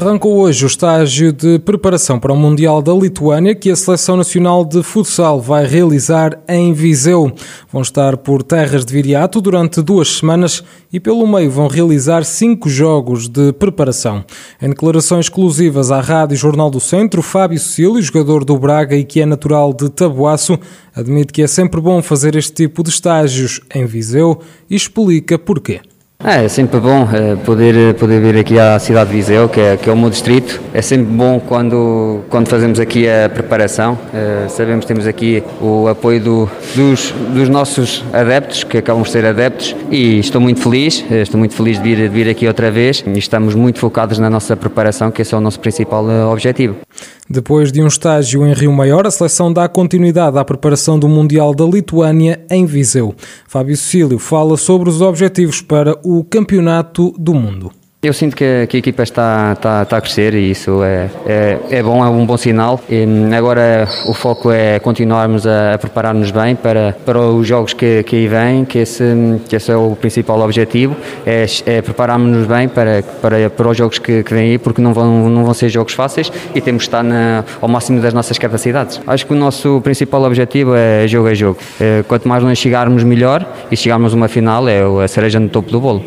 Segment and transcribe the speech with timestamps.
[0.00, 4.64] Arrancou hoje o estágio de preparação para o Mundial da Lituânia que a Seleção Nacional
[4.64, 7.30] de Futsal vai realizar em Viseu.
[7.70, 12.66] Vão estar por terras de Viriato durante duas semanas e pelo meio vão realizar cinco
[12.70, 14.24] jogos de preparação.
[14.60, 19.20] Em declarações exclusivas à Rádio Jornal do Centro, Fábio Cecílio, jogador do Braga e que
[19.20, 20.58] é natural de Tabuaço,
[20.94, 25.82] admite que é sempre bom fazer este tipo de estágios em Viseu e explica porquê.
[26.22, 29.78] É, é sempre bom é, poder, poder vir aqui à cidade de Viseu, que é,
[29.78, 30.60] que é o meu distrito.
[30.74, 33.98] É sempre bom quando, quando fazemos aqui a preparação.
[34.12, 39.10] É, sabemos que temos aqui o apoio do, dos, dos nossos adeptos, que acabam de
[39.10, 42.70] ser adeptos, e estou muito feliz, estou muito feliz de vir, de vir aqui outra
[42.70, 46.76] vez e estamos muito focados na nossa preparação, que esse é o nosso principal objetivo.
[47.32, 51.54] Depois de um estágio em Rio Maior, a seleção dá continuidade à preparação do Mundial
[51.54, 53.14] da Lituânia em Viseu.
[53.46, 57.70] Fábio Cecílio fala sobre os objetivos para o Campeonato do Mundo.
[58.02, 61.58] Eu sinto que, que, a equipa está, está, está a crescer e isso é, é,
[61.70, 62.80] é, bom, é um bom sinal.
[62.88, 63.04] E
[63.36, 68.16] agora o foco é continuarmos a, a preparar-nos bem para, para os jogos que, que
[68.16, 69.04] aí vêm, que esse,
[69.46, 73.98] que esse é o principal objetivo, é, é prepararmos-nos bem para, para, para os jogos
[73.98, 76.88] que, que vêm aí, porque não vão, não vão ser jogos fáceis e temos que
[76.88, 78.98] estar na, ao máximo das nossas capacidades.
[79.06, 81.58] Acho que o nosso principal objetivo é jogo a jogo.
[81.78, 85.50] É, quanto mais nós chegarmos, melhor, e chegarmos a uma final é a cereja no
[85.50, 86.02] topo do bolo.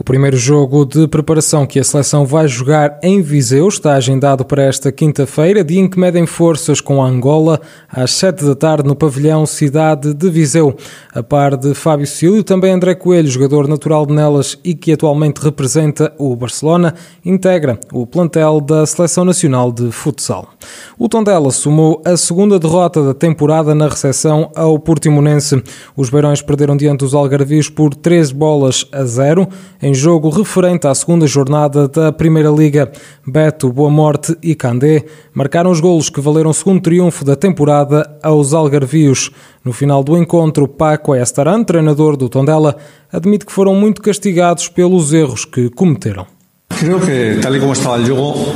[0.00, 4.62] O primeiro jogo de preparação que a seleção vai jogar em Viseu está agendado para
[4.62, 8.94] esta quinta-feira, dia em que medem forças com a Angola, às 7 da tarde no
[8.94, 10.76] pavilhão Cidade de Viseu.
[11.12, 15.38] A par de Fábio Cílio, também André Coelho, jogador natural de Nelas e que atualmente
[15.38, 20.48] representa o Barcelona, integra o plantel da Seleção Nacional de Futsal.
[20.96, 25.60] O Tondela sumou a segunda derrota da temporada na recepção ao Portimonense.
[25.96, 29.48] Os Beirões perderam diante dos Algarvios por 3 bolas a 0
[29.88, 32.92] em jogo referente à segunda jornada da Primeira Liga.
[33.26, 38.18] Beto, Boa Morte e Candé marcaram os golos que valeram o segundo triunfo da temporada
[38.22, 39.30] aos Algarvios.
[39.64, 42.76] No final do encontro, Paco Estaran, treinador do Tondela,
[43.10, 46.37] admite que foram muito castigados pelos erros que cometeram.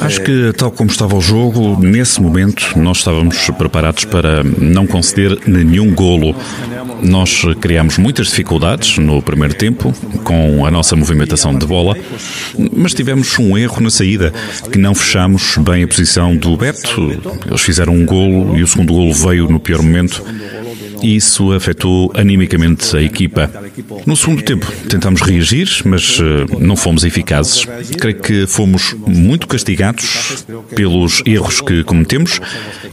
[0.00, 5.38] Acho que, tal como estava o jogo, nesse momento nós estávamos preparados para não conceder
[5.46, 6.34] nenhum golo.
[7.02, 9.92] Nós criámos muitas dificuldades no primeiro tempo
[10.22, 11.96] com a nossa movimentação de bola,
[12.72, 14.32] mas tivemos um erro na saída,
[14.70, 17.12] que não fechamos bem a posição do Beto.
[17.46, 20.22] Eles fizeram um golo e o segundo golo veio no pior momento
[21.04, 23.50] e isso afetou animicamente a equipa.
[24.06, 27.66] No segundo tempo tentámos reagir, mas eh, não fomos eficazes.
[27.98, 32.40] Creio que fomos muito castigados pelos erros que cometemos.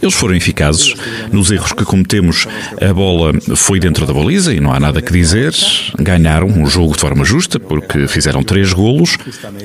[0.02, 0.94] Eles foram eficazes.
[1.32, 2.48] Nos erros que cometemos,
[2.82, 5.54] a bola foi dentro da baliza e não há nada que dizer.
[5.98, 9.18] Ganharam o jogo de forma justa porque fizeram três golos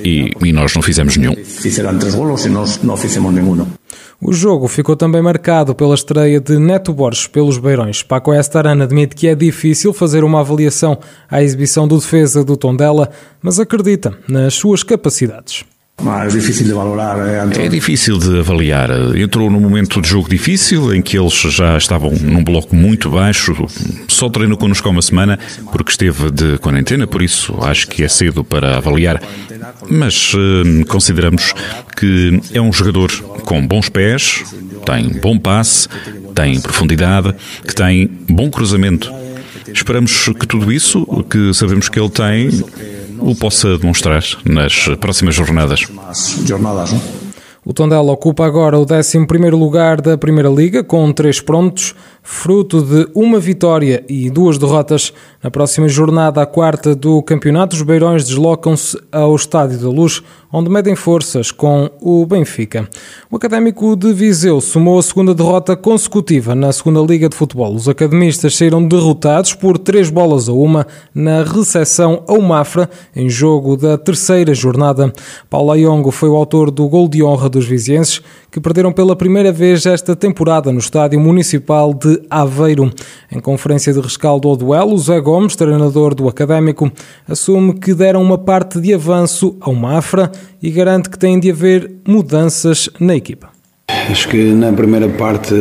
[0.04, 1.34] e, e nós não fizemos nenhum.
[1.44, 3.66] Fizeram três golos e nós não fizemos nenhum.
[4.20, 8.02] O jogo ficou também marcado pela estreia de Neto Borges pelos Beirões.
[8.02, 10.98] Paco Estarana admite que é difícil fazer uma avaliação
[11.30, 13.10] à exibição do defesa do Tondela,
[13.42, 15.64] mas acredita nas suas capacidades.
[15.98, 17.18] É difícil de valorar.
[17.18, 18.90] É, é difícil de avaliar.
[19.16, 23.54] Entrou num momento de jogo difícil em que eles já estavam num bloco muito baixo.
[24.06, 25.38] Só treinou connosco há uma semana
[25.72, 29.22] porque esteve de quarentena, por isso acho que é cedo para avaliar.
[29.88, 31.54] Mas uh, consideramos
[31.96, 33.10] que é um jogador
[33.44, 34.44] com bons pés,
[34.84, 35.88] tem bom passe,
[36.34, 37.34] tem profundidade,
[37.66, 39.10] que tem bom cruzamento.
[39.66, 42.50] Esperamos que tudo isso, que sabemos que ele tem,
[43.18, 45.80] o possa demonstrar nas próximas jornadas.
[46.44, 46.94] jornadas
[47.68, 53.08] o Tondela ocupa agora o 11 lugar da Primeira Liga, com três pontos, fruto de
[53.12, 55.12] uma vitória e duas derrotas.
[55.42, 60.70] Na próxima jornada, a quarta do campeonato, os Beirões deslocam-se ao Estádio da Luz, onde
[60.70, 62.88] medem forças com o Benfica.
[63.30, 67.74] O Académico de Viseu somou a segunda derrota consecutiva na segunda Liga de Futebol.
[67.74, 73.76] Os academistas saíram derrotados por três bolas a uma na recepção ao Mafra, em jogo
[73.76, 75.12] da terceira jornada.
[75.50, 78.20] Paulo Ayongo foi o autor do gol de honra dos vizienses,
[78.50, 82.90] que perderam pela primeira vez esta temporada no Estádio Municipal de Aveiro.
[83.30, 86.90] Em conferência de rescaldo ao duelo, Zé Gomes, treinador do Académico,
[87.28, 90.30] assume que deram uma parte de avanço ao Mafra
[90.62, 93.48] e garante que tem de haver mudanças na equipa.
[94.10, 95.54] Acho que na primeira parte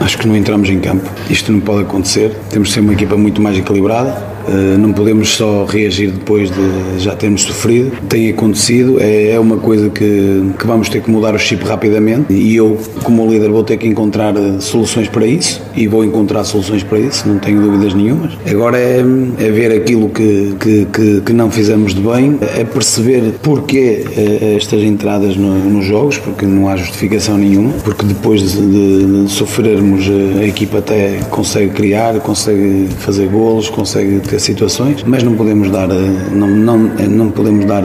[0.00, 1.08] acho que não entramos em campo.
[1.30, 2.34] Isto não pode acontecer.
[2.50, 4.37] Temos de ser uma equipa muito mais equilibrada
[4.78, 7.92] não podemos só reagir depois de já termos sofrido.
[8.08, 12.32] Tem acontecido, é, é uma coisa que, que vamos ter que mudar o chip rapidamente
[12.32, 16.82] e eu, como líder, vou ter que encontrar soluções para isso e vou encontrar soluções
[16.82, 18.32] para isso, não tenho dúvidas nenhumas.
[18.48, 19.00] Agora é,
[19.38, 24.54] é ver aquilo que, que, que, que, não fizemos de bem, é perceber porquê eh,
[24.56, 30.06] estas entradas no, nos jogos, porque não há justificação nenhuma, porque depois de, de, sofrermos
[30.08, 35.70] eh, a equipa até consegue criar, consegue fazer golos, consegue ter situações, mas não podemos
[35.70, 35.94] dar, eh,
[36.32, 37.82] não, não, não podemos dar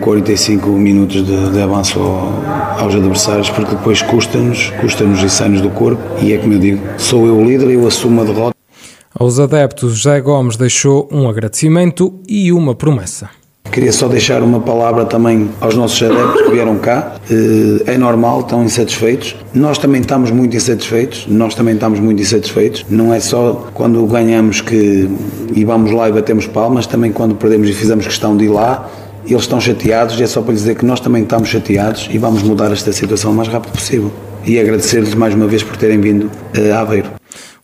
[0.00, 5.70] 45 minutos de, de avanço ao, aos adversários, porque depois custa-nos, custa-nos e sai-nos do
[5.70, 8.54] corpo, e é como eu digo, sou eu o líder, eu assumo a derrota.
[9.18, 13.30] Aos adeptos, José Gomes deixou um agradecimento e uma promessa.
[13.78, 17.14] Queria só deixar uma palavra também aos nossos adeptos que vieram cá.
[17.30, 19.36] Eh, é normal, estão insatisfeitos.
[19.54, 21.28] Nós também estamos muito insatisfeitos.
[21.28, 22.84] Nós também estamos muito insatisfeitos.
[22.90, 25.08] Não é só quando ganhamos que
[25.54, 28.90] e vamos lá e batemos palmas, também quando perdemos e fizemos questão de ir lá.
[29.24, 32.42] Eles estão chateados e é só para dizer que nós também estamos chateados e vamos
[32.42, 34.10] mudar esta situação o mais rápido possível.
[34.44, 37.10] E agradecer-lhes mais uma vez por terem vindo a Aveiro.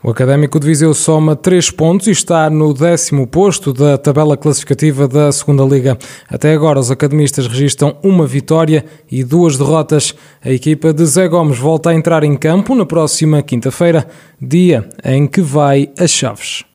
[0.07, 5.09] O Académico de Viseu soma 3 pontos e está no décimo posto da tabela classificativa
[5.09, 5.97] da Segunda Liga.
[6.29, 10.15] Até agora, os academistas registram uma vitória e duas derrotas.
[10.45, 14.07] A equipa de Zé Gomes volta a entrar em campo na próxima quinta-feira,
[14.39, 16.67] dia em que vai a Chaves.